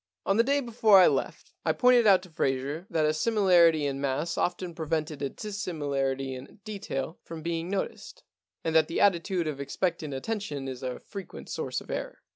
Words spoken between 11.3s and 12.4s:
source of error.